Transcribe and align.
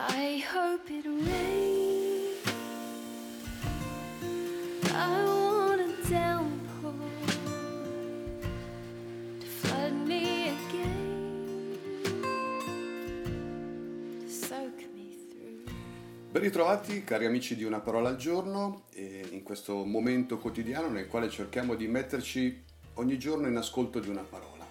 I 0.00 0.44
hope 0.54 0.88
it 0.92 1.04
rains. 1.04 2.38
I 4.94 5.24
want 5.24 5.80
a 5.80 5.88
downpour 6.08 6.94
to 9.40 9.46
flood 9.46 9.92
me 10.06 10.50
again, 10.50 11.76
to 14.20 14.28
soak 14.28 14.86
me 14.94 15.16
through. 15.28 15.64
Ben 16.30 16.42
ritrovati 16.42 17.02
cari 17.02 17.26
amici 17.26 17.56
di 17.56 17.64
Una 17.64 17.80
parola 17.80 18.10
al 18.10 18.16
giorno 18.16 18.84
in 18.94 19.42
questo 19.42 19.84
momento 19.84 20.38
quotidiano 20.38 20.88
nel 20.88 21.08
quale 21.08 21.28
cerchiamo 21.28 21.74
di 21.74 21.88
metterci 21.88 22.62
ogni 22.94 23.18
giorno 23.18 23.48
in 23.48 23.56
ascolto 23.56 23.98
di 23.98 24.08
una 24.08 24.22
parola. 24.22 24.64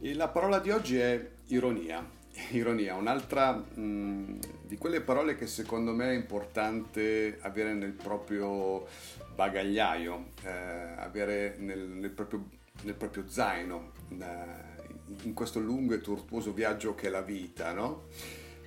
E 0.00 0.12
la 0.14 0.26
parola 0.26 0.58
di 0.58 0.70
oggi 0.70 0.96
è 0.98 1.30
ironia. 1.46 2.22
Ironia, 2.52 2.94
un'altra 2.94 3.52
mh, 3.52 4.38
di 4.62 4.76
quelle 4.76 5.00
parole 5.00 5.36
che 5.36 5.46
secondo 5.46 5.92
me 5.92 6.10
è 6.10 6.14
importante 6.14 7.38
avere 7.40 7.74
nel 7.74 7.92
proprio 7.92 8.86
bagagliaio, 9.34 10.32
eh, 10.42 10.50
avere 10.50 11.56
nel, 11.58 11.80
nel, 11.80 12.10
proprio, 12.10 12.48
nel 12.82 12.94
proprio 12.94 13.28
zaino, 13.28 13.92
eh, 14.18 14.72
in 15.22 15.34
questo 15.34 15.60
lungo 15.60 15.94
e 15.94 16.00
tortuoso 16.00 16.52
viaggio 16.52 16.94
che 16.94 17.08
è 17.08 17.10
la 17.10 17.22
vita, 17.22 17.72
no? 17.72 18.04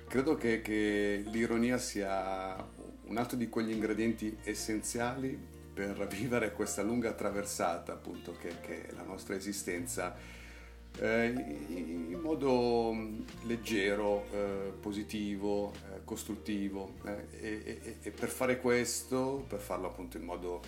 Credo 0.06 0.36
che, 0.36 0.62
che 0.62 1.22
l'ironia 1.26 1.78
sia 1.78 2.56
un 3.04 3.16
altro 3.16 3.36
di 3.36 3.48
quegli 3.48 3.72
ingredienti 3.72 4.36
essenziali 4.44 5.56
per 5.74 6.06
vivere 6.08 6.52
questa 6.52 6.82
lunga 6.82 7.12
traversata, 7.12 7.92
appunto, 7.92 8.34
che, 8.40 8.54
che 8.60 8.88
è 8.88 8.92
la 8.92 9.02
nostra 9.02 9.34
esistenza 9.34 10.16
in 11.00 12.18
modo 12.20 12.94
leggero, 13.42 14.26
eh, 14.32 14.72
positivo, 14.80 15.72
eh, 15.72 16.04
costruttivo 16.04 16.94
eh, 17.04 17.96
e, 18.02 18.10
per 18.10 18.28
fare 18.28 18.58
questo, 18.60 19.44
per 19.46 19.60
farlo 19.60 19.86
appunto 19.86 20.16
in 20.16 20.24
modo 20.24 20.60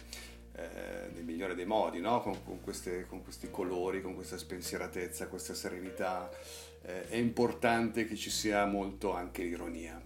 eh, 0.52 1.08
nel 1.14 1.24
migliore 1.24 1.54
dei 1.54 1.66
modi, 1.66 2.00
no? 2.00 2.20
con, 2.20 2.44
con, 2.44 2.60
queste, 2.60 3.06
con, 3.06 3.22
questi 3.22 3.50
colori, 3.50 4.02
con 4.02 4.14
questa 4.14 4.36
spensieratezza, 4.36 5.28
questa 5.28 5.54
serenità, 5.54 6.30
eh, 6.82 7.08
è 7.08 7.16
importante 7.16 8.04
che 8.04 8.16
ci 8.16 8.30
sia 8.30 8.64
molto 8.66 9.12
anche 9.12 9.42
l'ironia. 9.42 10.00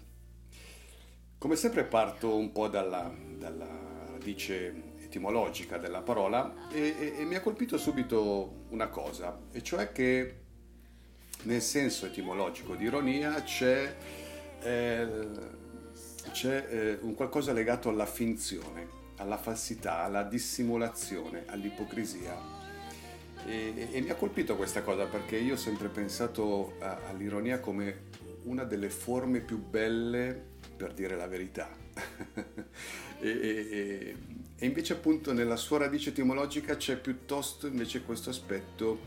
Come 1.38 1.56
sempre 1.56 1.84
parto 1.84 2.36
un 2.36 2.52
po' 2.52 2.68
dalla, 2.68 3.12
dalla 3.36 3.68
radice 4.12 4.93
etimologica 5.14 5.78
della 5.78 6.02
parola 6.02 6.68
e, 6.72 6.96
e, 6.98 7.14
e 7.18 7.24
mi 7.24 7.36
ha 7.36 7.40
colpito 7.40 7.78
subito 7.78 8.64
una 8.70 8.88
cosa, 8.88 9.38
e 9.52 9.62
cioè 9.62 9.92
che 9.92 10.40
nel 11.42 11.62
senso 11.62 12.06
etimologico 12.06 12.74
di 12.74 12.84
ironia 12.84 13.42
c'è, 13.44 13.94
eh, 14.60 15.08
c'è 16.32 16.66
eh, 16.68 16.98
un 17.02 17.14
qualcosa 17.14 17.52
legato 17.52 17.88
alla 17.88 18.06
finzione, 18.06 18.88
alla 19.18 19.36
falsità, 19.36 20.02
alla 20.02 20.24
dissimulazione, 20.24 21.44
all'ipocrisia. 21.46 22.52
E, 23.46 23.88
e, 23.92 24.00
mi 24.00 24.08
ha 24.08 24.14
colpito 24.14 24.56
questa 24.56 24.82
cosa 24.82 25.04
perché 25.04 25.36
io 25.36 25.52
ho 25.52 25.58
sempre 25.58 25.88
pensato 25.88 26.76
a, 26.80 26.98
all'ironia 27.08 27.60
come 27.60 28.12
una 28.44 28.64
delle 28.64 28.88
forme 28.88 29.40
più 29.40 29.58
belle 29.58 30.52
per 30.76 30.92
dire 30.92 31.14
la 31.14 31.28
verità. 31.28 31.68
e, 33.20 33.28
e 33.28 34.16
invece 34.58 34.92
appunto 34.92 35.32
nella 35.32 35.56
sua 35.56 35.78
radice 35.78 36.10
etimologica 36.10 36.76
c'è 36.76 36.96
piuttosto 36.96 37.66
invece 37.66 38.02
questo 38.02 38.30
aspetto 38.30 39.00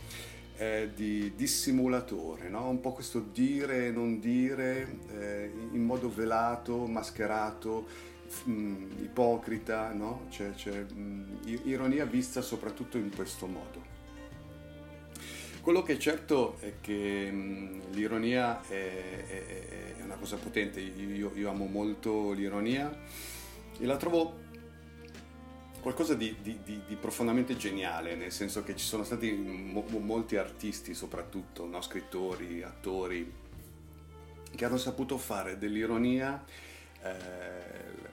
eh, 0.57 0.89
di 0.93 1.33
dissimulatore, 1.35 2.49
no? 2.49 2.67
un 2.69 2.81
po' 2.81 2.91
questo 2.91 3.19
dire 3.19 3.87
e 3.87 3.91
non 3.91 4.19
dire 4.19 4.99
eh, 5.11 5.51
in 5.71 5.83
modo 5.83 6.11
velato, 6.11 6.85
mascherato, 6.87 7.85
mh, 8.43 8.51
mm, 8.51 8.91
ipocrita, 9.03 9.91
no? 9.93 10.25
c'è, 10.29 10.53
c'è 10.53 10.81
mh, 10.81 10.99
mm, 10.99 11.23
ironia 11.65 12.05
vista 12.05 12.41
soprattutto 12.41 12.97
in 12.97 13.11
questo 13.15 13.45
modo. 13.45 13.95
Quello 15.61 15.83
che 15.83 15.93
è 15.93 15.97
certo 15.97 16.57
è 16.59 16.73
che 16.81 17.29
mh, 17.31 17.35
mm, 17.35 17.79
l'ironia 17.91 18.61
è, 18.67 19.25
è, 19.27 19.95
è, 19.97 20.03
una 20.03 20.15
cosa 20.15 20.37
potente, 20.37 20.79
io, 20.79 21.31
io 21.35 21.49
amo 21.49 21.65
molto 21.65 22.31
l'ironia 22.31 22.89
e 23.79 23.85
la 23.85 23.97
trovo 23.97 24.45
qualcosa 25.81 26.13
di, 26.13 26.35
di, 26.41 26.59
di, 26.63 26.81
di, 26.87 26.95
profondamente 26.95 27.55
geniale, 27.55 28.15
nel 28.15 28.31
senso 28.31 28.63
che 28.63 28.75
ci 28.75 28.85
sono 28.85 29.03
stati 29.03 29.31
mo- 29.31 29.85
molti 29.99 30.35
artisti, 30.35 30.93
soprattutto 30.93 31.65
no? 31.65 31.81
scrittori, 31.81 32.63
attori, 32.63 33.31
che 34.55 34.65
hanno 34.65 34.77
saputo 34.77 35.17
fare 35.17 35.57
dell'ironia 35.57 36.43
eh, 37.03 38.05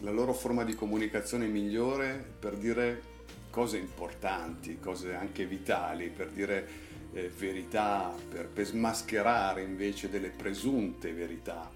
la 0.00 0.10
loro 0.10 0.32
forma 0.32 0.64
di 0.64 0.74
comunicazione 0.74 1.46
migliore 1.46 2.24
per 2.38 2.56
dire 2.56 3.16
cose 3.50 3.78
importanti, 3.78 4.78
cose 4.78 5.14
anche 5.14 5.46
vitali, 5.46 6.08
per 6.10 6.30
dire 6.30 6.68
eh, 7.12 7.28
verità, 7.36 8.14
per, 8.28 8.48
per, 8.48 8.66
smascherare 8.66 9.62
invece 9.62 10.08
delle 10.08 10.28
presunte 10.28 11.12
verità. 11.12 11.70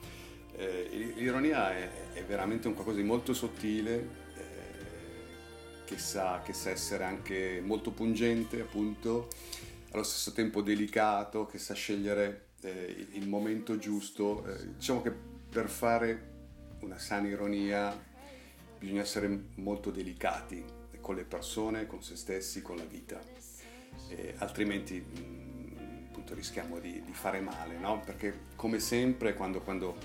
Eh, 0.54 1.12
l'ironia 1.16 1.74
è, 1.74 1.90
è 2.12 2.24
veramente 2.24 2.68
un 2.68 2.74
qualcosa 2.74 2.98
di 2.98 3.04
molto 3.04 3.32
sottile, 3.32 4.20
che 5.92 5.98
sa, 5.98 6.40
che 6.42 6.54
sa 6.54 6.70
essere 6.70 7.04
anche 7.04 7.60
molto 7.62 7.90
pungente, 7.90 8.62
appunto, 8.62 9.28
allo 9.90 10.02
stesso 10.02 10.32
tempo 10.32 10.62
delicato, 10.62 11.44
che 11.44 11.58
sa 11.58 11.74
scegliere 11.74 12.46
eh, 12.62 13.08
il 13.12 13.28
momento 13.28 13.76
giusto. 13.76 14.42
Eh, 14.46 14.74
diciamo 14.76 15.02
che 15.02 15.12
per 15.12 15.68
fare 15.68 16.30
una 16.80 16.98
sana 16.98 17.28
ironia 17.28 17.94
bisogna 18.78 19.02
essere 19.02 19.48
molto 19.56 19.90
delicati 19.90 20.64
con 21.00 21.14
le 21.14 21.24
persone, 21.24 21.86
con 21.86 22.02
se 22.02 22.16
stessi, 22.16 22.62
con 22.62 22.76
la 22.76 22.84
vita, 22.84 23.20
eh, 24.08 24.34
altrimenti 24.38 24.98
mh, 24.98 25.20
mm, 25.20 26.04
appunto, 26.08 26.34
rischiamo 26.34 26.78
di, 26.78 27.02
di, 27.04 27.12
fare 27.12 27.40
male, 27.40 27.76
no? 27.76 28.00
perché 28.00 28.46
come 28.56 28.78
sempre 28.80 29.34
quando, 29.34 29.60
quando 29.60 29.96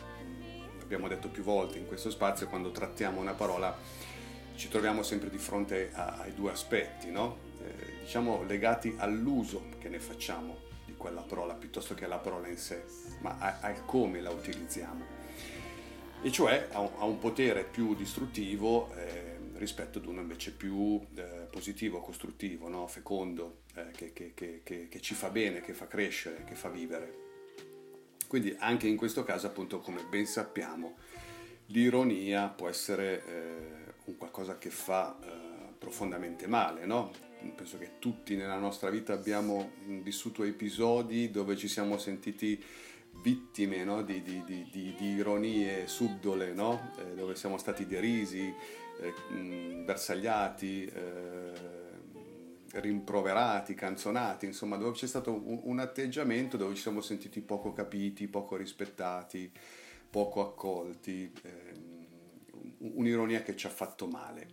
abbiamo 0.81 1.07
detto 1.07 1.29
più 1.29 1.43
volte 1.43 1.77
in 1.77 1.87
questo 1.87 2.09
spazio, 2.09 2.47
quando 2.47 2.71
trattiamo 2.71 3.21
una 3.21 3.33
parola 3.33 3.75
ci 4.57 4.69
troviamo 4.69 5.03
sempre 5.03 5.29
di 5.29 5.38
fronte 5.38 5.91
a, 5.94 6.18
ai 6.19 6.34
due 6.34 6.51
aspetti, 6.51 7.12
no? 7.12 7.38
eh, 7.62 8.01
diciamo 8.01 8.44
legati 8.44 8.95
all'uso 8.97 9.69
che 9.79 9.88
ne 9.88 10.00
facciamo 10.00 10.66
di 10.85 10.95
quella 10.97 11.22
parola 11.22 11.53
piuttosto 11.53 11.94
che 11.94 12.06
alla 12.06 12.18
parola 12.18 12.47
in 12.47 12.57
sé, 12.57 12.84
ma 13.22 13.38
al 13.62 13.85
come 13.85 14.19
la 14.19 14.31
utilizziamo. 14.31 15.16
E 16.23 16.31
cioè 16.31 16.69
ha 16.72 16.79
un, 16.79 16.90
ha 16.97 17.06
un 17.06 17.19
potere 17.19 17.63
più 17.63 17.94
distruttivo 17.96 18.91
eh, 18.96 19.38
rispetto 19.53 20.00
ad 20.00 20.06
uno 20.06 20.22
invece 20.22 20.51
più 20.51 21.00
eh, 21.16 21.47
positivo, 21.51 22.01
costruttivo, 22.01 22.67
no? 22.67 22.88
fecondo, 22.88 23.62
eh, 23.75 23.91
che, 23.91 24.12
che, 24.12 24.34
che, 24.34 24.88
che 24.90 25.01
ci 25.01 25.13
fa 25.13 25.29
bene, 25.29 25.62
che 25.62 25.73
fa 25.73 25.88
crescere, 25.88 26.44
che 26.44 26.56
fa 26.56 26.69
vivere. 26.69 27.25
Quindi 28.28 28.56
anche 28.59 28.88
in 28.88 28.97
questo 28.97 29.23
caso, 29.23 29.46
appunto, 29.46 29.79
come 29.79 30.03
ben 30.09 30.25
sappiamo, 30.25 30.97
l'ironia 31.67 32.47
può 32.47 32.67
essere 32.67 33.23
eh, 33.25 33.86
un 34.07 34.18
qualcosa 34.18 34.57
che 34.57 34.69
fa 34.69 35.18
eh, 35.22 35.73
profondamente 35.78 36.47
male, 36.47 36.85
no? 36.85 37.12
Penso 37.56 37.78
che 37.78 38.00
tutti 38.00 38.35
nella 38.35 38.57
nostra 38.57 38.90
vita 38.90 39.13
abbiamo 39.13 39.72
vissuto 40.01 40.44
episodi 40.44 41.29
dove 41.29 41.56
ci 41.56 41.68
siamo 41.68 41.97
sentiti 41.97 42.62
vittime 43.22 43.84
no? 43.84 44.01
di, 44.01 44.22
di, 44.22 44.44
di, 44.44 44.67
di, 44.72 45.07
ironie 45.13 45.88
subdole, 45.88 46.53
no? 46.53 46.91
eh, 46.97 47.13
dove 47.13 47.35
siamo 47.35 47.57
stati 47.57 47.85
derisi, 47.85 48.53
eh, 49.00 49.13
bersagliati, 49.85 50.85
eh, 50.85 51.51
rimproverati, 52.73 53.73
canzonati, 53.76 54.46
insomma 54.46 54.78
dove 54.78 54.91
c'è 54.91 55.08
stato 55.08 55.31
un, 55.31 55.61
un, 55.64 55.79
atteggiamento 55.79 56.58
dove 56.58 56.76
ci 56.76 56.81
siamo 56.81 57.02
sentiti 57.02 57.41
poco 57.41 57.72
capiti, 57.72 58.28
poco 58.28 58.55
rispettati, 58.55 59.52
poco 60.09 60.41
accolti. 60.41 61.31
Un'ironia 62.79 63.41
che 63.41 63.56
ci 63.56 63.66
ha 63.66 63.72
fatto 63.72 64.08
male. 64.08 64.47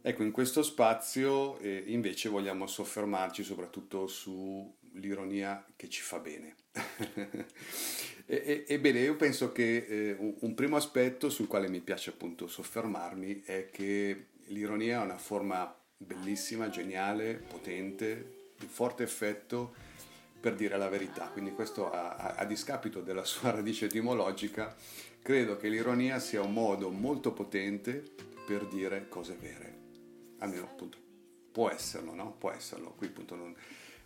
Ecco, 0.00 0.22
in 0.22 0.32
questo 0.32 0.62
spazio 0.62 1.58
eh, 1.58 1.84
invece 1.86 2.28
vogliamo 2.28 2.66
soffermarci 2.66 3.44
soprattutto 3.44 4.06
sull'ironia 4.06 5.64
che 5.76 5.88
ci 5.88 6.00
fa 6.00 6.18
bene. 6.18 6.56
Ebbene, 8.26 9.00
io 9.00 9.16
penso 9.16 9.52
che 9.52 9.86
eh, 9.88 10.16
un 10.40 10.54
primo 10.54 10.76
aspetto 10.76 11.28
sul 11.30 11.46
quale 11.46 11.68
mi 11.68 11.80
piace 11.80 12.10
appunto 12.10 12.48
soffermarmi 12.48 13.42
è 13.44 13.68
che 13.70 14.26
l'ironia 14.46 15.00
è 15.00 15.04
una 15.04 15.18
forma 15.18 15.72
bellissima, 15.96 16.68
geniale, 16.68 17.34
potente, 17.34 18.52
di 18.58 18.66
forte 18.66 19.02
effetto 19.02 19.74
per 20.42 20.56
dire 20.56 20.76
la 20.76 20.88
verità. 20.88 21.28
Quindi 21.28 21.52
questo 21.52 21.90
a, 21.90 22.16
a, 22.16 22.34
a 22.34 22.44
discapito 22.44 23.00
della 23.00 23.24
sua 23.24 23.52
radice 23.54 23.84
etimologica, 23.84 24.74
credo 25.22 25.56
che 25.56 25.68
l'ironia 25.68 26.18
sia 26.18 26.42
un 26.42 26.52
modo 26.52 26.90
molto 26.90 27.32
potente 27.32 28.02
per 28.44 28.66
dire 28.66 29.08
cose 29.08 29.36
vere. 29.40 29.78
Almeno 30.38 30.64
appunto 30.64 30.98
può 31.52 31.70
esserlo, 31.70 32.12
no? 32.12 32.34
Può 32.36 32.50
esserlo. 32.50 32.92
Qui 32.96 33.06
appunto 33.06 33.36
non, 33.36 33.54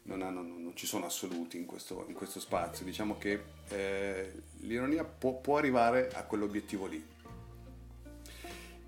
non, 0.03 0.21
hanno, 0.21 0.43
non, 0.43 0.73
ci 0.75 0.87
sono 0.87 1.07
assoluti 1.07 1.57
in 1.57 1.65
questo, 1.65 2.05
in 2.09 2.15
questo 2.15 2.39
spazio. 2.39 2.85
Diciamo 2.85 3.17
che 3.17 3.43
eh, 3.69 4.43
l'ironia 4.59 5.05
può, 5.05 5.41
può, 5.41 5.57
arrivare 5.57 6.11
a 6.13 6.25
quell'obiettivo 6.25 6.87
lì. 6.87 7.03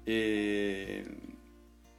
E, 0.05 1.05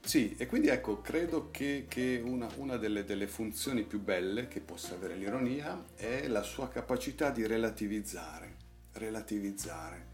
sì, 0.10 0.34
e 0.40 0.48
quindi 0.48 0.70
ecco, 0.70 1.02
credo 1.02 1.52
che, 1.52 1.86
che 1.88 2.20
una, 2.26 2.50
una 2.56 2.78
delle, 2.78 3.06
delle, 3.06 3.28
funzioni 3.28 3.84
più 3.84 4.02
belle 4.02 4.48
che 4.48 4.60
possa 4.60 4.96
avere 4.96 5.16
l'ironia 5.16 5.86
è 5.94 6.28
la 6.28 6.42
sua 6.42 6.68
capacità 6.68 7.30
di 7.30 7.46
relativizzare, 7.46 8.56
relativizzare 8.94 10.08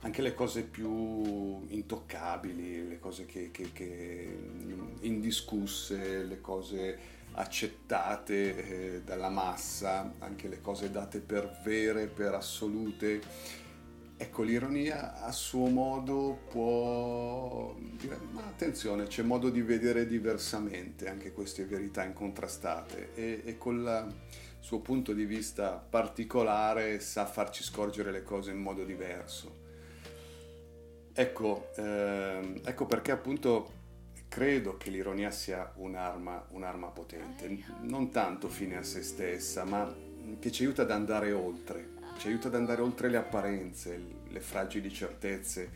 anche 0.00 0.20
le 0.20 0.34
cose 0.34 0.64
più 0.64 1.64
intoccabili, 1.68 2.88
le 2.88 2.98
cose 2.98 3.24
che, 3.24 3.52
che, 3.52 3.70
che 3.72 4.36
indiscusse, 5.02 6.24
le 6.24 6.40
cose 6.40 6.98
accettate 7.34 8.96
eh, 8.96 9.02
dalla 9.02 9.28
massa, 9.28 10.12
anche 10.18 10.48
le 10.48 10.60
cose 10.60 10.90
date 10.90 11.20
per 11.20 11.60
vere, 11.62 12.08
per 12.08 12.34
assolute. 12.34 13.20
Ecco, 14.22 14.42
l'ironia 14.42 15.22
a 15.22 15.32
suo 15.32 15.68
modo 15.68 16.40
può 16.50 17.74
dire, 17.78 18.18
ma 18.32 18.44
attenzione, 18.44 19.06
c'è 19.06 19.22
modo 19.22 19.48
di 19.48 19.62
vedere 19.62 20.06
diversamente 20.06 21.08
anche 21.08 21.32
queste 21.32 21.64
verità 21.64 22.04
incontrastate 22.04 23.14
e, 23.14 23.40
e 23.46 23.56
col 23.56 24.14
suo 24.58 24.80
punto 24.80 25.14
di 25.14 25.24
vista 25.24 25.70
particolare 25.70 27.00
sa 27.00 27.24
farci 27.24 27.62
scorgere 27.62 28.10
le 28.10 28.22
cose 28.22 28.50
in 28.50 28.58
modo 28.58 28.84
diverso. 28.84 29.56
Ecco, 31.14 31.70
ehm, 31.76 32.60
ecco 32.62 32.84
perché 32.84 33.12
appunto 33.12 33.72
credo 34.28 34.76
che 34.76 34.90
l'ironia 34.90 35.30
sia 35.30 35.72
un'arma, 35.76 36.48
un'arma 36.50 36.88
potente, 36.88 37.64
non 37.80 38.10
tanto 38.10 38.50
fine 38.50 38.76
a 38.76 38.82
se 38.82 39.02
stessa, 39.02 39.64
ma 39.64 39.90
che 40.38 40.52
ci 40.52 40.64
aiuta 40.64 40.82
ad 40.82 40.90
andare 40.90 41.32
oltre, 41.32 41.98
ci 42.20 42.26
aiuta 42.26 42.48
ad 42.48 42.54
andare 42.54 42.82
oltre 42.82 43.08
le 43.08 43.16
apparenze, 43.16 43.98
le 44.28 44.40
fragili 44.40 44.92
certezze, 44.92 45.70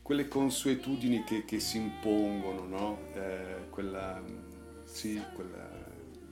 quelle 0.00 0.28
consuetudini 0.28 1.24
che, 1.24 1.44
che 1.44 1.58
si 1.58 1.78
impongono, 1.78 2.66
no? 2.66 2.98
eh, 3.14 3.68
quella, 3.70 4.22
sì, 4.84 5.20
quella, 5.34 5.68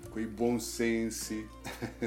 quei 0.08 0.26
buonsensi. 0.26 1.44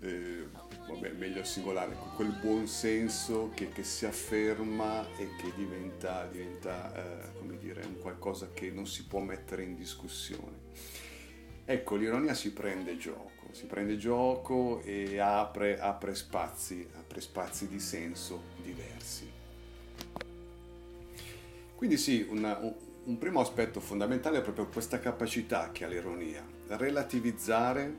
eh, 0.00 0.46
vabbè, 0.86 1.12
meglio 1.12 1.42
singolare, 1.44 1.96
quel 2.14 2.36
buon 2.38 2.66
senso 2.66 3.50
che, 3.54 3.70
che 3.70 3.82
si 3.82 4.04
afferma 4.04 5.00
e 5.16 5.30
che 5.40 5.50
diventa, 5.56 6.26
diventa 6.26 6.94
eh, 6.94 7.38
come 7.38 7.56
dire, 7.56 7.86
un 7.86 7.98
qualcosa 8.00 8.50
che 8.52 8.70
non 8.70 8.86
si 8.86 9.06
può 9.06 9.20
mettere 9.20 9.62
in 9.62 9.76
discussione. 9.76 10.72
Ecco, 11.64 11.96
l'ironia 11.96 12.34
si 12.34 12.52
prende 12.52 12.98
gioco, 12.98 13.33
si 13.54 13.66
prende 13.66 13.96
gioco 13.96 14.82
e 14.82 15.18
apre, 15.20 15.78
apre 15.78 16.16
spazi, 16.16 16.86
apre 16.98 17.20
spazi 17.20 17.68
di 17.68 17.78
senso 17.78 18.42
diversi. 18.60 19.30
Quindi 21.76 21.96
sì, 21.96 22.26
una, 22.28 22.58
un 22.58 23.16
primo 23.18 23.40
aspetto 23.40 23.78
fondamentale 23.78 24.38
è 24.38 24.42
proprio 24.42 24.66
questa 24.66 24.98
capacità 24.98 25.70
che 25.70 25.84
ha 25.84 25.88
l'ironia, 25.88 26.44
relativizzare 26.66 27.94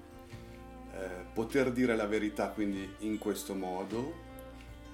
eh, 0.92 1.25
poter 1.34 1.72
dire 1.72 1.96
la 1.96 2.06
verità 2.06 2.50
quindi 2.50 2.94
in 3.00 3.18
questo 3.18 3.54
modo 3.54 4.13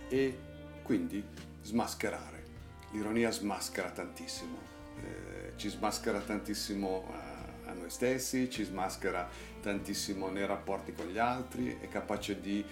e 0.09 0.37
quindi 0.83 1.23
smascherare. 1.63 2.43
L'ironia 2.91 3.31
smaschera 3.31 3.89
tantissimo, 3.89 4.57
eh, 4.97 5.53
ci 5.55 5.69
smaschera 5.69 6.19
tantissimo 6.19 7.07
a, 7.11 7.30
a, 7.65 7.73
noi 7.73 7.89
stessi, 7.89 8.49
ci 8.49 8.63
smaschera 8.63 9.29
tantissimo 9.61 10.29
nei 10.29 10.45
rapporti 10.45 10.93
con 10.93 11.07
gli 11.07 11.17
altri, 11.17 11.77
è 11.79 11.87
capace 11.87 12.39
di 12.39 12.63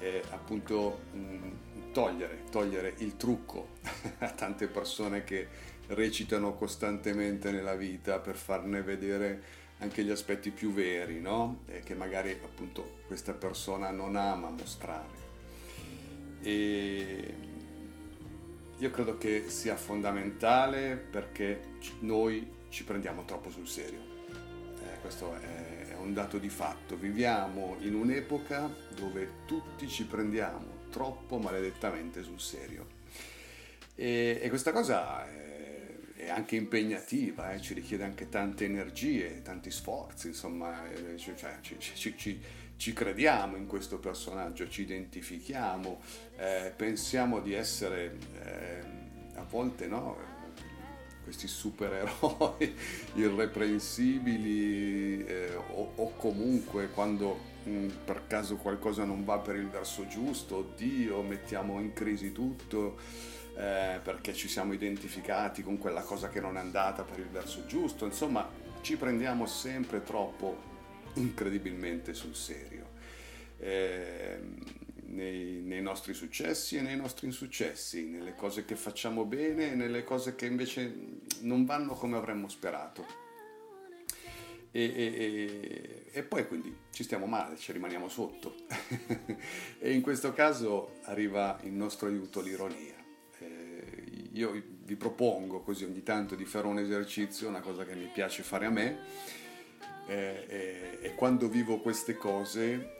eh, 0.00 0.22
appunto 0.30 1.00
mh, 1.12 1.92
togliere, 1.92 2.44
togliere 2.50 2.94
il 2.98 3.16
trucco 3.16 3.68
a 4.18 4.30
tante 4.30 4.68
persone 4.68 5.24
che 5.24 5.48
recitano 5.88 6.54
costantemente 6.54 7.50
nella 7.50 7.74
vita 7.74 8.18
per 8.18 8.36
farne 8.36 8.82
vedere 8.82 9.66
anche 9.78 10.02
gli 10.02 10.10
aspetti 10.10 10.50
più 10.50 10.72
veri, 10.72 11.20
no? 11.20 11.60
E 11.66 11.80
che 11.80 11.94
magari 11.94 12.32
appunto 12.32 12.98
questa 13.06 13.32
persona 13.32 13.90
non 13.90 14.16
ama 14.16 14.50
mostrare. 14.50 15.26
E 16.42 17.34
io 18.76 18.90
credo 18.90 19.18
che 19.18 19.48
sia 19.48 19.76
fondamentale 19.76 20.96
perché 20.96 21.76
noi 22.00 22.56
ci 22.68 22.84
prendiamo 22.84 23.24
troppo 23.24 23.50
sul 23.50 23.66
serio. 23.66 24.17
Questo 25.00 25.34
è, 25.34 25.88
è 25.88 25.94
un 25.94 26.12
dato 26.12 26.38
di 26.38 26.48
fatto. 26.48 26.96
Viviamo 26.96 27.76
in 27.80 27.94
un'epoca 27.94 28.70
dove 28.94 29.44
tutti 29.46 29.88
ci 29.88 30.04
prendiamo 30.04 30.86
troppo 30.90 31.38
maledettamente 31.38 32.22
sul 32.22 32.40
serio. 32.40 32.96
E, 33.94 34.38
e 34.42 34.48
questa 34.48 34.72
cosa 34.72 35.26
è 35.26 35.48
è 36.18 36.30
anche 36.30 36.56
impegnativa, 36.56 37.52
eh, 37.52 37.60
ci 37.60 37.74
richiede 37.74 38.02
anche 38.02 38.28
tante 38.28 38.64
energie, 38.64 39.40
tanti 39.42 39.70
sforzi, 39.70 40.28
insomma, 40.28 40.90
eh, 40.90 41.16
cioè, 41.16 41.36
ci, 41.60 41.76
ci, 41.78 42.14
ci, 42.16 42.40
ci, 42.76 42.92
crediamo 42.92 43.56
in 43.56 43.66
questo 43.66 43.98
personaggio, 43.98 44.68
ci 44.68 44.82
identifichiamo, 44.82 46.00
eh, 46.36 46.72
pensiamo 46.76 47.40
di 47.40 47.54
essere 47.54 48.16
eh, 48.42 48.80
a 49.36 49.44
volte 49.48 49.86
no, 49.86 50.18
questi 51.28 51.46
supereroi 51.46 52.74
irreprensibili 53.16 55.26
eh, 55.26 55.56
o, 55.56 55.92
o, 55.96 56.12
comunque 56.16 56.88
quando 56.88 57.38
mm, 57.68 57.88
per 58.06 58.26
caso 58.26 58.56
qualcosa 58.56 59.04
non 59.04 59.26
va 59.26 59.38
per 59.38 59.56
il 59.56 59.68
verso 59.68 60.06
giusto, 60.06 60.56
oddio, 60.56 61.20
mettiamo 61.20 61.80
in 61.80 61.92
crisi 61.92 62.32
tutto 62.32 62.96
eh, 63.56 64.00
perché 64.02 64.32
ci 64.32 64.48
siamo 64.48 64.72
identificati 64.72 65.62
con 65.62 65.76
quella 65.76 66.00
cosa 66.00 66.30
che 66.30 66.40
non 66.40 66.56
è 66.56 66.60
andata 66.60 67.02
per 67.02 67.18
il 67.18 67.28
verso 67.28 67.66
giusto, 67.66 68.06
insomma 68.06 68.48
ci 68.80 68.96
prendiamo 68.96 69.44
sempre 69.44 70.02
troppo 70.02 70.56
incredibilmente 71.14 72.14
sul 72.14 72.34
serio. 72.34 72.86
Eh, 73.58 74.40
nei, 75.08 75.60
nei, 75.62 75.82
nostri 75.82 76.14
successi 76.14 76.76
e 76.76 76.80
nei 76.80 76.96
nostri 76.96 77.26
insuccessi, 77.26 78.06
nelle 78.06 78.34
cose 78.34 78.64
che 78.64 78.76
facciamo 78.76 79.24
bene 79.24 79.72
e 79.72 79.74
nelle 79.74 80.04
cose 80.04 80.34
che 80.34 80.46
invece 80.46 80.92
non 81.40 81.64
vanno 81.64 81.94
come 81.94 82.16
avremmo 82.16 82.48
sperato. 82.48 83.26
E, 84.70 84.82
e, 84.82 86.02
e, 86.10 86.22
poi 86.22 86.46
quindi 86.46 86.74
ci 86.90 87.02
stiamo 87.02 87.26
male, 87.26 87.56
ci 87.56 87.72
rimaniamo 87.72 88.08
sotto. 88.08 88.54
e 89.78 89.92
in 89.92 90.02
questo 90.02 90.32
caso 90.32 90.98
arriva 91.04 91.58
in 91.62 91.76
nostro 91.76 92.08
aiuto 92.08 92.40
l'ironia 92.40 92.98
io 94.38 94.62
vi 94.84 94.96
propongo 94.96 95.60
così 95.60 95.84
ogni 95.84 96.02
tanto 96.02 96.34
di 96.34 96.44
fare 96.44 96.66
un 96.66 96.78
esercizio, 96.78 97.48
una 97.48 97.60
cosa 97.60 97.84
che 97.84 97.94
mi 97.94 98.08
piace 98.12 98.42
fare 98.42 98.66
a 98.66 98.70
me, 98.70 98.98
eh, 100.06 100.44
e, 100.48 100.98
e, 101.02 101.14
quando 101.14 101.48
vivo 101.48 101.80
queste 101.80 102.14
cose 102.14 102.62
eh, 102.62 102.97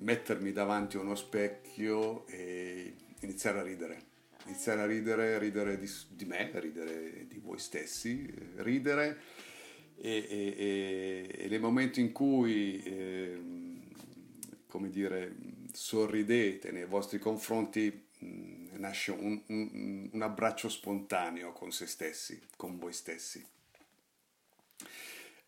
mettermi 0.00 0.52
davanti 0.52 0.96
a 0.96 1.00
uno 1.00 1.14
specchio 1.14 2.26
e 2.26 2.94
iniziare 3.20 3.60
a 3.60 3.62
ridere. 3.62 4.08
Iniziare 4.46 4.80
a 4.80 4.86
ridere, 4.86 5.38
ridere 5.38 5.78
di, 5.78 5.88
di 6.08 6.24
me, 6.24 6.50
ridere 6.54 7.26
di 7.28 7.38
voi 7.38 7.58
stessi, 7.58 8.28
ridere 8.56 9.20
e, 9.96 10.26
e, 10.28 11.44
e 11.44 11.48
nei 11.48 11.58
momenti 11.58 12.00
in 12.00 12.12
cui, 12.12 12.82
eh, 12.82 13.38
come 14.66 14.88
dire, 14.88 15.36
sorridete 15.72 16.72
nei 16.72 16.86
vostri 16.86 17.18
confronti, 17.18 18.08
nasce 18.76 19.10
un, 19.12 19.40
un, 19.46 20.08
un 20.12 20.22
abbraccio 20.22 20.68
spontaneo 20.68 21.52
con 21.52 21.70
se 21.70 21.86
stessi, 21.86 22.40
con 22.56 22.78
voi 22.78 22.92
stessi. 22.92 23.44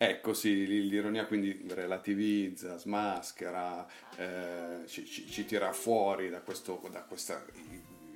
Ecco 0.05 0.35
sì, 0.35 0.67
l'ironia 0.67 1.27
quindi 1.27 1.65
relativizza, 1.69 2.77
smaschera, 2.77 3.87
eh, 4.17 4.85
ci, 4.87 5.07
ci, 5.07 5.31
ci, 5.31 5.45
tira 5.45 5.73
fuori 5.73 6.29
da, 6.29 6.41
questo, 6.41 6.83
da, 6.91 7.03
questa 7.03 7.41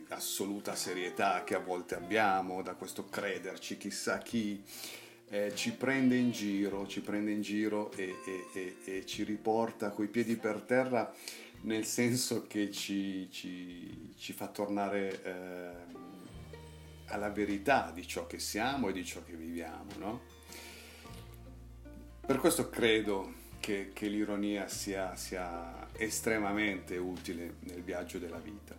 assoluta 0.08 0.74
serietà 0.74 1.44
che 1.44 1.54
a 1.54 1.60
volte 1.60 1.94
abbiamo, 1.94 2.60
da 2.60 2.74
questo 2.74 3.04
crederci 3.04 3.76
chissà 3.76 4.18
chi, 4.18 4.64
eh, 5.28 5.52
ci 5.54 5.74
prende 5.74 6.16
in 6.16 6.32
giro, 6.32 6.88
ci 6.88 7.02
prende 7.02 7.30
in 7.30 7.40
giro 7.40 7.92
e, 7.92 8.16
e, 8.26 8.46
e, 8.52 8.76
e 8.84 9.06
ci 9.06 9.22
riporta 9.22 9.90
coi 9.90 10.08
piedi 10.08 10.34
per 10.34 10.62
terra 10.62 11.14
nel 11.60 11.84
senso 11.84 12.48
che 12.48 12.72
ci, 12.72 13.28
ci, 13.30 14.32
fa 14.32 14.48
tornare 14.48 15.22
eh, 15.22 15.70
alla 17.06 17.30
verità 17.30 17.92
di 17.94 18.04
ciò 18.04 18.26
che 18.26 18.40
siamo 18.40 18.88
e 18.88 18.92
di 18.92 19.04
ciò 19.04 19.22
che 19.22 19.34
viviamo. 19.34 19.92
No? 19.98 20.35
Per 22.26 22.38
questo 22.38 22.68
credo 22.68 23.34
che, 23.60 23.92
che 23.92 24.08
l'ironia 24.08 24.66
sia, 24.66 25.14
sia 25.14 25.86
estremamente 25.92 26.96
utile 26.96 27.54
nel 27.60 27.84
viaggio 27.84 28.18
della 28.18 28.40
vita. 28.40 28.74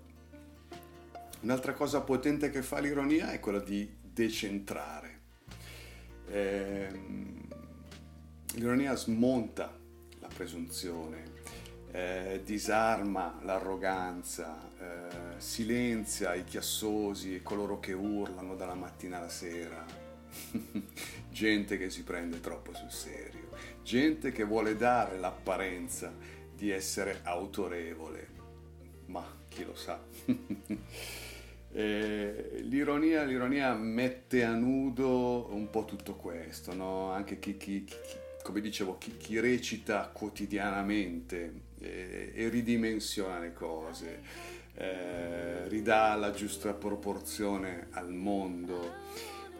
Un'altra 1.39 1.71
cosa 1.71 2.01
potente 2.01 2.49
che 2.49 2.61
fa 2.61 2.79
l'ironia 2.79 3.31
è 3.31 3.39
quella 3.39 3.61
di 3.61 3.89
decentrare. 4.01 5.19
Eh, 6.27 6.89
l'ironia 8.55 8.93
smonta 8.95 9.73
la 10.19 10.27
presunzione, 10.27 11.23
eh, 11.91 12.41
disarma 12.43 13.39
l'arroganza, 13.43 14.57
eh, 14.77 15.39
silenzia 15.39 16.33
i 16.33 16.43
chiassosi 16.43 17.35
e 17.35 17.43
coloro 17.43 17.79
che 17.79 17.93
urlano 17.93 18.57
dalla 18.57 18.75
mattina 18.75 19.19
alla 19.19 19.29
sera. 19.29 19.85
gente 21.37 21.77
che 21.77 21.91
si 21.91 22.01
prende 22.01 22.39
troppo 22.39 22.73
sul 22.73 22.89
serio, 22.89 23.49
gente 23.83 24.31
che 24.31 24.43
vuole 24.43 24.75
dare 24.75 25.19
l'apparenza 25.19 26.11
di 26.51 26.71
essere 26.71 27.19
autorevole, 27.21 28.27
ma 29.05 29.23
chi 29.47 29.63
lo 29.63 29.75
sa. 29.75 30.01
Eh, 31.69 32.61
l'ironia, 32.61 33.23
l'ironia, 33.23 33.75
mette 33.75 34.43
a 34.43 34.53
nudo 34.53 35.49
un 35.51 35.69
po' 35.69 35.85
tutto 35.85 36.15
questo, 36.15 36.73
no? 36.73 37.11
anche 37.11 37.37
chi, 37.37 37.55
chi, 37.57 37.83
chi, 37.83 37.95
come 38.41 38.61
dicevo, 38.61 38.97
chi, 38.97 39.39
recita 39.39 40.09
quotidianamente 40.11 41.53
eh, 41.79 42.31
e 42.33 42.49
ridimensiona 42.49 43.37
le 43.37 43.53
cose, 43.53 44.21
eh, 44.73 45.67
ridà 45.67 46.15
la 46.15 46.31
giusta 46.31 46.73
proporzione 46.73 47.89
al 47.91 48.11
mondo, 48.11 48.93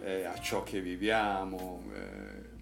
eh, 0.02 0.24
a 0.24 0.38
ciò 0.40 0.64
che 0.64 0.82
viviamo. 0.82 1.84
Eh. 1.94 2.56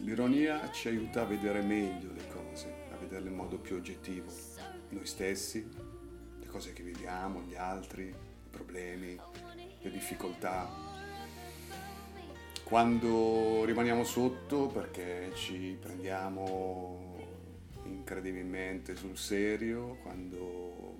L'ironia 0.00 0.70
ci 0.70 0.88
aiuta 0.88 1.22
a 1.22 1.24
vedere 1.24 1.60
meglio 1.62 2.12
le 2.12 2.26
cose, 2.28 2.72
a 2.92 2.96
vederle 2.96 3.28
in 3.28 3.34
modo 3.34 3.58
più 3.58 3.76
oggettivo, 3.76 4.30
noi 4.90 5.06
stessi, 5.06 5.68
le 6.38 6.46
cose 6.46 6.72
che 6.72 6.82
viviamo, 6.82 7.42
gli 7.42 7.56
altri, 7.56 8.04
i 8.04 8.48
problemi, 8.50 9.18
le 9.80 9.90
difficoltà. 9.90 10.68
Quando 12.62 13.64
rimaniamo 13.64 14.04
sotto 14.04 14.66
perché 14.66 15.30
ci 15.34 15.76
prendiamo 15.80 17.16
incredibilmente 17.84 18.94
sul 18.94 19.16
serio, 19.16 19.96
quando 20.02 20.96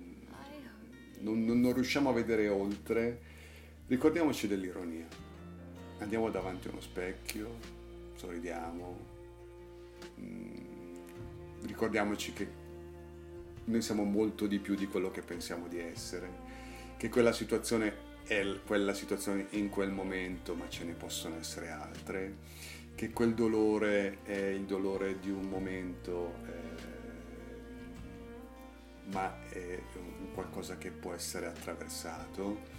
non, 1.19 1.43
non, 1.43 1.59
non 1.59 1.73
riusciamo 1.73 2.09
a 2.09 2.13
vedere 2.13 2.47
oltre, 2.49 3.21
ricordiamoci 3.89 4.47
dell'ironia. 4.47 5.05
Andiamo 5.97 6.29
davanti 6.29 6.67
a 6.67 6.71
uno 6.71 6.79
specchio, 6.79 7.57
sorridiamo, 8.15 8.97
mm, 10.21 11.65
ricordiamoci 11.65 12.31
che 12.31 12.47
noi 13.65 13.81
siamo 13.81 14.03
molto 14.03 14.47
di 14.47 14.59
più 14.59 14.75
di 14.75 14.87
quello 14.87 15.11
che 15.11 15.21
pensiamo 15.21 15.67
di 15.67 15.79
essere, 15.79 16.29
che 16.97 17.09
quella 17.09 17.33
situazione 17.33 18.07
è 18.25 18.45
quella 18.65 18.93
situazione 18.93 19.47
in 19.51 19.69
quel 19.69 19.91
momento, 19.91 20.53
ma 20.53 20.69
ce 20.69 20.85
ne 20.85 20.93
possono 20.93 21.37
essere 21.37 21.69
altre, 21.69 22.35
che 22.93 23.09
quel 23.09 23.33
dolore 23.33 24.19
è 24.23 24.37
il 24.37 24.65
dolore 24.65 25.19
di 25.19 25.31
un 25.31 25.49
momento, 25.49 26.35
eh, 26.45 26.97
ma 29.11 29.49
è 29.49 29.81
qualcosa 30.33 30.77
che 30.77 30.91
può 30.91 31.13
essere 31.13 31.47
attraversato. 31.47 32.78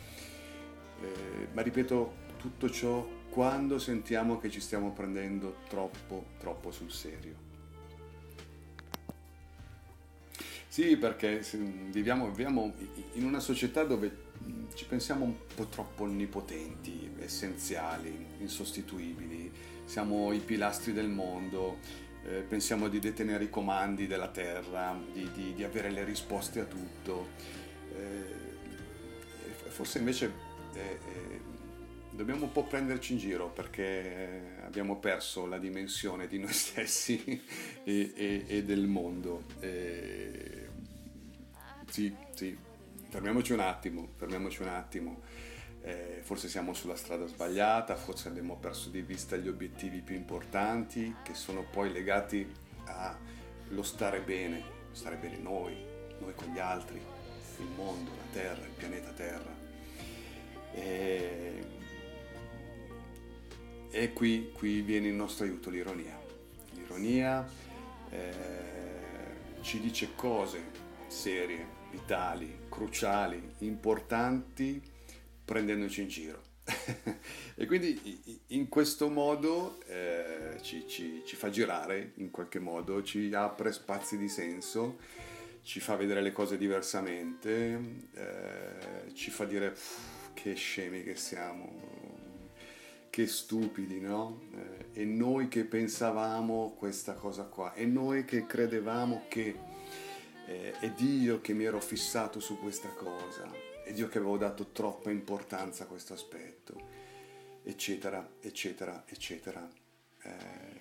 Eh, 1.00 1.48
ma 1.52 1.62
ripeto, 1.62 2.14
tutto 2.38 2.70
ciò 2.70 3.06
quando 3.30 3.78
sentiamo 3.78 4.38
che 4.38 4.50
ci 4.50 4.60
stiamo 4.60 4.92
prendendo 4.92 5.58
troppo, 5.68 6.26
troppo 6.38 6.70
sul 6.70 6.90
serio. 6.90 7.48
Sì, 10.66 10.96
perché 10.96 11.44
viviamo, 11.90 12.28
viviamo, 12.28 12.72
in 13.14 13.24
una 13.24 13.40
società 13.40 13.82
dove 13.82 14.28
ci 14.74 14.84
pensiamo 14.84 15.24
un 15.24 15.34
po' 15.52 15.66
troppo 15.66 16.04
onnipotenti, 16.04 17.10
essenziali, 17.18 18.26
insostituibili, 18.38 19.50
siamo 19.84 20.32
i 20.32 20.38
pilastri 20.38 20.92
del 20.92 21.08
mondo, 21.08 21.78
eh, 22.24 22.42
pensiamo 22.42 22.88
di 22.88 23.00
detenere 23.00 23.44
i 23.44 23.50
comandi 23.50 24.06
della 24.06 24.28
terra, 24.28 24.96
di, 25.12 25.28
di, 25.32 25.54
di 25.54 25.64
avere 25.64 25.90
le 25.90 26.04
risposte 26.04 26.60
a 26.60 26.64
tutto. 26.64 27.30
Eh, 27.96 28.48
forse 29.68 29.98
invece 29.98 30.49
eh, 30.74 30.80
eh 30.80 31.58
dobbiamo 32.10 32.44
un 32.44 32.52
po' 32.52 32.64
prenderci 32.64 33.12
in 33.12 33.18
giro 33.18 33.48
perché 33.48 34.58
abbiamo 34.62 34.98
perso 34.98 35.46
la 35.46 35.58
dimensione 35.58 36.26
di 36.26 36.38
noi 36.38 36.52
stessi 36.54 37.42
e, 37.84 38.12
e, 38.14 38.44
e 38.46 38.64
del 38.64 38.86
mondo. 38.86 39.44
E, 39.60 40.68
sì, 41.88 42.14
sì, 42.34 42.56
fermiamoci 43.08 43.52
un 43.52 43.60
attimo, 43.60 44.08
fermiamoci 44.16 44.62
un 44.62 44.68
attimo. 44.68 45.20
Eh, 45.82 46.20
forse 46.22 46.48
siamo 46.48 46.74
sulla 46.74 46.94
strada 46.94 47.26
sbagliata, 47.26 47.96
forse 47.96 48.28
abbiamo 48.28 48.56
perso 48.56 48.90
di 48.90 49.00
vista 49.00 49.36
gli 49.36 49.48
obiettivi 49.48 50.00
più 50.00 50.14
importanti 50.14 51.16
che 51.22 51.32
sono 51.32 51.62
poi 51.62 51.90
legati 51.90 52.46
allo 52.84 53.82
stare 53.82 54.20
bene, 54.20 54.62
stare 54.92 55.16
bene 55.16 55.38
noi, 55.38 55.74
noi 56.18 56.34
con 56.34 56.52
gli 56.52 56.58
altri, 56.58 57.00
il 57.58 57.68
mondo, 57.74 58.10
la 58.10 58.30
terra, 58.32 58.62
il 58.64 58.72
pianeta 58.76 59.10
Terra. 59.12 59.69
E, 60.72 61.64
e 63.90 64.12
qui, 64.12 64.52
qui, 64.52 64.82
viene 64.82 65.08
in 65.08 65.16
nostro 65.16 65.44
aiuto 65.44 65.70
l'ironia. 65.70 66.18
L'ironia 66.74 67.48
eh, 68.10 69.62
ci 69.62 69.80
dice 69.80 70.14
cose 70.14 70.78
serie, 71.06 71.78
vitali, 71.90 72.66
cruciali, 72.68 73.54
importanti, 73.58 74.80
prendendoci 75.44 76.02
in 76.02 76.08
giro. 76.08 76.42
e 77.56 77.66
quindi 77.66 78.42
in 78.48 78.68
questo 78.68 79.08
modo 79.08 79.80
eh, 79.86 80.58
ci, 80.62 80.86
ci, 80.86 81.22
ci, 81.26 81.36
fa 81.36 81.50
girare 81.50 82.12
in 82.16 82.30
qualche 82.30 82.60
modo, 82.60 83.02
ci 83.02 83.32
apre 83.34 83.72
spazi 83.72 84.16
di 84.16 84.28
senso, 84.28 84.98
ci 85.62 85.80
fa 85.80 85.96
vedere 85.96 86.22
le 86.22 86.32
cose 86.32 86.56
diversamente, 86.56 87.80
eh, 88.14 89.14
ci 89.14 89.30
fa 89.30 89.44
dire 89.44 89.76
che 90.34 90.54
scemi 90.54 91.02
che 91.02 91.16
siamo, 91.16 92.18
che 93.10 93.26
stupidi, 93.26 94.00
no? 94.00 94.42
Eh, 94.52 95.02
e 95.02 95.04
noi 95.04 95.48
che 95.48 95.64
pensavamo 95.64 96.74
questa 96.76 97.14
cosa 97.14 97.44
qua, 97.44 97.74
e 97.74 97.86
noi 97.86 98.24
che 98.24 98.46
credevamo 98.46 99.24
che 99.28 99.56
eh, 100.46 100.72
è 100.78 100.90
Dio 100.90 101.40
che 101.40 101.52
mi 101.52 101.64
ero 101.64 101.80
fissato 101.80 102.40
su 102.40 102.58
questa 102.58 102.88
cosa, 102.88 103.50
è 103.84 103.92
Dio 103.92 104.08
che 104.08 104.18
avevo 104.18 104.36
dato 104.36 104.66
troppa 104.72 105.10
importanza 105.10 105.84
a 105.84 105.86
questo 105.86 106.14
aspetto, 106.14 106.80
eccetera, 107.62 108.34
eccetera, 108.40 109.04
eccetera. 109.06 109.68
Eh, 110.22 110.78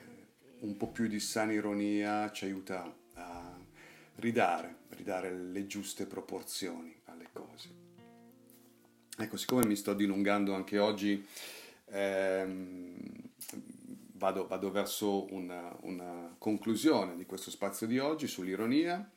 un 0.59 0.75
po' 0.75 0.89
più 0.89 1.07
di 1.07 1.19
sana 1.19 1.53
ironia 1.53 2.31
ci 2.31 2.45
aiuta 2.45 2.93
a 3.13 3.57
ridare, 4.15 4.75
ridare 4.89 5.31
le 5.31 5.67
giuste 5.67 6.05
proporzioni 6.05 6.93
alle 7.05 7.29
cose. 7.31 7.88
Ecco, 9.21 9.35
siccome 9.35 9.65
mi 9.65 9.75
sto 9.75 9.93
dilungando 9.93 10.53
anche 10.53 10.79
oggi, 10.79 11.27
ehm, 11.87 12.95
vado, 14.13 14.47
vado, 14.47 14.71
verso 14.71 15.33
una, 15.33 15.75
una 15.81 16.33
conclusione 16.37 17.17
di 17.17 17.25
questo 17.25 17.51
spazio 17.51 17.85
di 17.85 17.99
oggi 17.99 18.27
sull'ironia. 18.27 19.11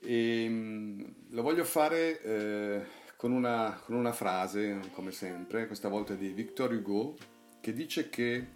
E 0.00 0.44
ehm, 0.44 1.14
lo 1.28 1.42
voglio 1.42 1.62
fare 1.62 2.20
eh, 2.20 2.86
con, 3.16 3.30
una, 3.30 3.80
con 3.84 3.94
una 3.94 4.12
frase, 4.12 4.90
come 4.92 5.12
sempre, 5.12 5.68
questa 5.68 5.88
volta 5.88 6.14
di 6.14 6.32
Victor 6.32 6.72
Hugo, 6.72 7.16
che 7.60 7.72
dice 7.72 8.10
che 8.10 8.46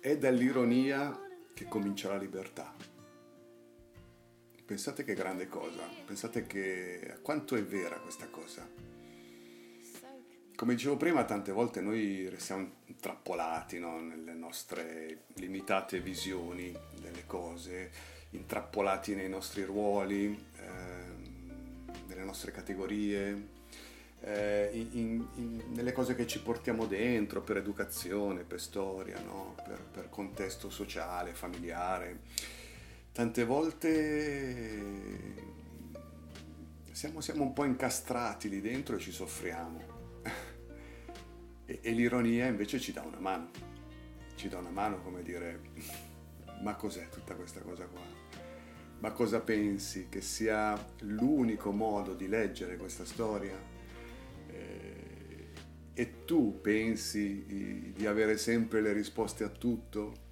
è 0.00 0.16
dall'ironia 0.16 1.28
che 1.52 1.66
comincia 1.66 2.08
la 2.08 2.16
libertà. 2.16 2.74
Pensate 4.64 5.04
che 5.04 5.12
grande 5.12 5.46
cosa, 5.46 5.82
pensate 6.06 6.46
che 6.46 7.18
quanto 7.20 7.54
è 7.54 7.62
vera 7.62 7.98
questa 7.98 8.28
cosa. 8.30 8.99
Come 10.60 10.74
dicevo 10.74 10.98
prima, 10.98 11.24
tante 11.24 11.52
volte 11.52 11.80
noi 11.80 12.28
restiamo 12.28 12.70
intrappolati 12.84 13.78
no? 13.78 13.98
nelle 13.98 14.34
nostre 14.34 15.22
limitate 15.36 16.00
visioni 16.00 16.70
delle 17.00 17.24
cose, 17.24 17.90
intrappolati 18.32 19.14
nei 19.14 19.30
nostri 19.30 19.64
ruoli, 19.64 20.38
nelle 22.08 22.24
nostre 22.24 22.52
categorie, 22.52 23.48
eh, 24.20 24.68
in, 24.74 25.26
in, 25.36 25.62
nelle 25.68 25.92
cose 25.92 26.14
che 26.14 26.26
ci 26.26 26.42
portiamo 26.42 26.84
dentro 26.84 27.40
per 27.40 27.56
educazione, 27.56 28.42
per 28.42 28.60
storia, 28.60 29.18
no? 29.18 29.54
per, 29.64 29.80
per, 29.90 30.10
contesto 30.10 30.68
sociale, 30.68 31.32
familiare. 31.32 32.18
Tante 33.12 33.44
volte 33.46 35.14
siamo, 36.92 37.22
siamo, 37.22 37.44
un 37.44 37.54
po' 37.54 37.64
incastrati 37.64 38.50
lì 38.50 38.60
dentro 38.60 38.96
e 38.96 38.98
ci 38.98 39.10
soffriamo. 39.10 39.89
E, 41.70 41.78
e 41.82 41.92
l'ironia 41.92 42.46
invece 42.46 42.80
ci 42.80 42.92
dà 42.92 43.02
una 43.02 43.20
mano, 43.20 43.50
ci 44.34 44.48
dà 44.48 44.58
una 44.58 44.70
mano 44.70 45.00
come 45.02 45.22
dire, 45.22 45.60
ma 46.62 46.74
cos'è 46.74 47.08
tutta 47.08 47.34
questa 47.34 47.60
cosa 47.60 47.84
qua? 47.86 48.02
Ma 48.98 49.12
cosa 49.12 49.40
pensi? 49.40 50.08
Che 50.08 50.20
sia 50.20 50.76
l'unico 51.00 51.70
modo 51.70 52.12
di 52.14 52.28
leggere 52.28 52.76
questa 52.76 53.04
storia? 53.04 53.56
Eh, 54.48 55.48
e 55.94 56.24
tu 56.24 56.60
pensi 56.60 57.92
di 57.94 58.06
avere 58.06 58.36
sempre 58.36 58.80
le 58.80 58.92
risposte 58.92 59.44
a 59.44 59.48
tutto? 59.48 60.28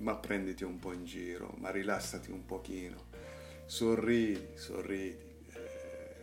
ma 0.00 0.16
prenditi 0.16 0.64
un 0.64 0.78
po' 0.78 0.94
in 0.94 1.04
giro, 1.04 1.54
ma 1.58 1.70
rilassati 1.70 2.30
un 2.30 2.46
pochino, 2.46 3.08
sorridi, 3.66 4.48
sorridi. 4.54 5.28
Eh, 5.52 6.16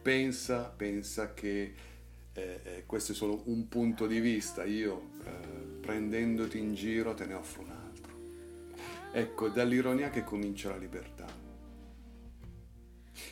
pensa, 0.00 0.68
pensa 0.68 1.34
che 1.34 1.74
eh, 2.36 2.60
eh, 2.62 2.82
questo 2.84 3.12
è 3.12 3.14
solo 3.14 3.42
un 3.46 3.66
punto 3.66 4.06
di 4.06 4.20
vista, 4.20 4.64
io 4.64 5.12
eh, 5.24 5.30
prendendoti 5.80 6.58
in 6.58 6.74
giro 6.74 7.14
te 7.14 7.24
ne 7.24 7.32
offro 7.32 7.62
un 7.62 7.70
altro. 7.70 8.14
Ecco, 9.10 9.48
dall'ironia 9.48 10.10
che 10.10 10.22
comincia 10.22 10.68
la 10.68 10.76
libertà. 10.76 11.24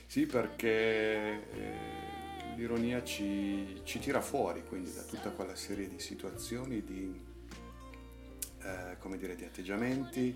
Sì, 0.06 0.24
perché 0.24 1.50
eh, 1.52 1.76
l'ironia 2.56 3.04
ci, 3.04 3.82
ci, 3.84 3.98
tira 3.98 4.22
fuori 4.22 4.64
quindi 4.64 4.94
da 4.94 5.02
tutta 5.02 5.28
quella 5.30 5.54
serie 5.54 5.86
di 5.86 5.98
situazioni, 5.98 6.82
di, 6.82 7.20
eh, 8.62 8.96
come 8.98 9.18
dire, 9.18 9.36
di 9.36 9.44
atteggiamenti, 9.44 10.34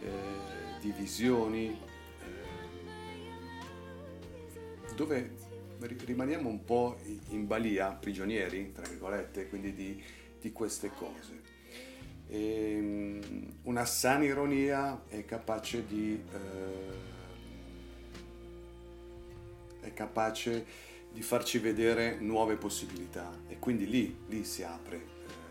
eh, 0.00 0.78
di 0.80 0.90
visioni, 0.92 1.68
eh, 1.68 2.48
dove 4.94 5.49
rimaniamo 5.80 6.48
un 6.48 6.64
po' 6.64 6.98
in 7.28 7.46
balia, 7.46 7.90
prigionieri, 7.92 8.72
tra 8.72 8.86
virgolette, 8.86 9.48
quindi 9.48 9.72
di, 9.72 10.02
di 10.40 10.52
queste 10.52 10.90
cose. 10.90 11.40
E, 12.28 12.74
ehm, 12.76 13.20
una 13.62 13.84
sana 13.84 14.24
ironia 14.24 15.02
è 15.08 15.24
capace 15.24 15.86
di... 15.86 16.22
Eh, 16.32 17.08
è 19.80 19.92
capace 19.94 20.66
di 21.12 21.22
farci 21.22 21.58
vedere 21.58 22.18
nuove 22.20 22.56
possibilità 22.56 23.32
e 23.48 23.58
quindi 23.58 23.88
lì, 23.88 24.16
lì 24.28 24.44
si, 24.44 24.62
apre, 24.62 24.96
eh, 24.96 25.02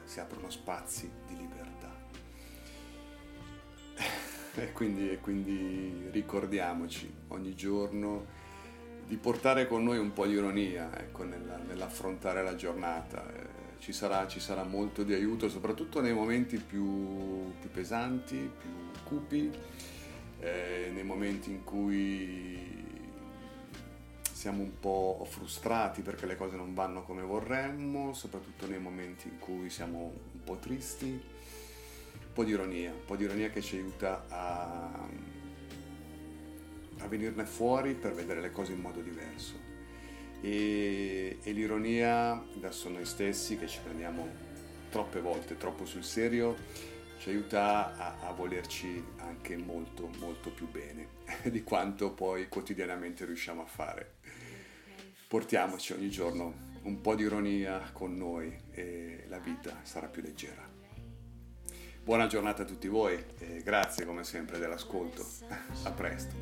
si 0.05 0.19
aprono 0.19 0.49
spazi 0.49 1.09
di 1.27 1.35
libertà. 1.35 1.93
e, 4.55 4.71
quindi, 4.71 5.11
e 5.11 5.19
quindi 5.19 6.09
ricordiamoci 6.11 7.11
ogni 7.29 7.55
giorno 7.55 8.47
di 9.09 9.17
portare 9.17 9.67
con 9.67 9.83
noi 9.83 9.97
un 9.97 10.13
po' 10.13 10.27
di 10.27 10.33
ironia 10.33 10.95
ecco, 10.95 11.23
nella, 11.23 11.57
nell'affrontare 11.57 12.43
la 12.43 12.55
giornata. 12.55 13.25
Eh, 13.33 13.79
ci, 13.79 13.91
sarà, 13.91 14.27
ci, 14.27 14.39
sarà, 14.39 14.63
molto 14.63 15.01
di 15.01 15.15
aiuto, 15.15 15.49
soprattutto 15.49 15.99
nei 15.99 16.13
momenti 16.13 16.57
più, 16.57 17.51
più 17.59 17.71
pesanti, 17.71 18.35
più 18.35 18.69
cupi, 19.03 19.51
eh, 20.39 20.91
nei 20.93 21.03
momenti 21.03 21.49
in 21.49 21.63
cui 21.63 22.87
siamo 24.31 24.61
un 24.61 24.79
po' 24.79 25.25
frustrati 25.27 26.01
perché 26.03 26.27
le 26.27 26.37
cose 26.37 26.55
non 26.55 26.75
vanno 26.75 27.01
come 27.01 27.23
vorremmo, 27.23 28.13
soprattutto 28.13 28.67
nei 28.67 28.79
momenti 28.79 29.27
in 29.27 29.39
cui 29.39 29.71
siamo 29.71 30.13
un 30.33 30.43
po' 30.43 30.57
tristi. 30.57 31.07
Un 31.07 32.33
po' 32.33 32.43
di 32.43 32.51
ironia, 32.51 32.91
un 32.91 33.05
po' 33.07 33.15
di 33.15 33.23
ironia 33.23 33.49
che 33.49 33.61
ci 33.61 33.77
aiuta 33.77 34.25
a, 34.29 35.07
a 36.99 37.07
venirne 37.07 37.45
fuori 37.45 37.93
per 37.93 38.13
vedere 38.13 38.41
le 38.41 38.51
cose 38.51 38.73
in 38.73 38.79
modo 38.79 39.01
diverso. 39.01 39.67
E, 40.41 41.39
e 41.41 41.51
l'ironia 41.51 42.41
verso 42.55 42.89
noi 42.89 43.05
stessi, 43.05 43.57
che 43.57 43.67
ci 43.67 43.79
prendiamo 43.83 44.27
troppe 44.89 45.19
volte 45.19 45.57
troppo 45.57 45.85
sul 45.85 46.03
serio, 46.03 46.55
ci 47.19 47.29
aiuta 47.29 47.97
a, 47.97 48.27
a, 48.27 48.31
volerci 48.31 49.03
anche 49.17 49.57
molto 49.57 50.09
molto 50.19 50.51
più 50.51 50.69
bene 50.69 51.07
di 51.51 51.63
quanto 51.63 52.11
poi 52.11 52.47
quotidianamente 52.47 53.25
riusciamo 53.25 53.61
a 53.61 53.65
fare 53.65 54.19
portiamoci 55.29 55.93
ogni 55.93 56.09
giorno 56.09 56.67
un 56.81 57.01
po' 57.01 57.13
di 57.13 57.21
ironia 57.21 57.91
con 57.93 58.17
noi 58.17 58.51
e 58.71 59.25
la 59.27 59.37
vita 59.37 59.81
sarà 59.83 60.07
più 60.07 60.23
leggera. 60.23 60.67
Buona 62.09 62.25
giornata 62.25 62.63
a 62.63 62.65
tutti 62.65 62.87
voi 62.87 63.23
e 63.37 63.61
grazie 63.61 64.03
come 64.03 64.23
sempre 64.23 64.57
dell'ascolto. 64.57 65.23
A 65.85 65.91
presto. 65.91 66.33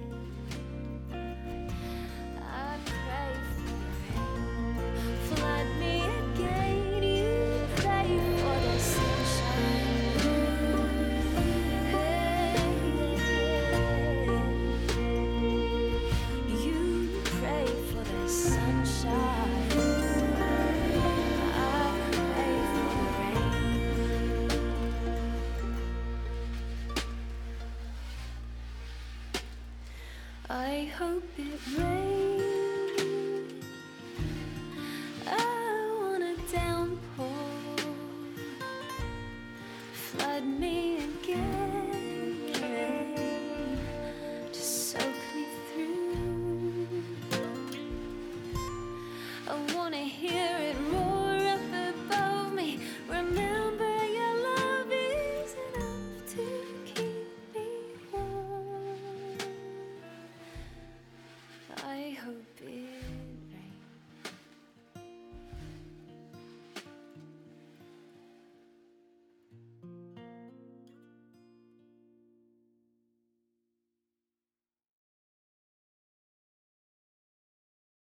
I 5.35 6.06